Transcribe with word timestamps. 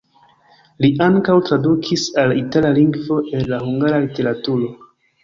Li 0.85 0.89
ankaŭ 1.07 1.35
tradukis 1.49 2.05
al 2.21 2.33
itala 2.39 2.71
lingvo 2.79 3.19
el 3.41 3.47
la 3.53 3.61
hungara 3.67 4.01
literaturo. 4.07 4.73